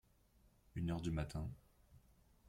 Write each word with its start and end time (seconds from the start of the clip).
Une 0.73 0.89
heure 0.89 1.01
du 1.01 1.11
matin. 1.11 1.47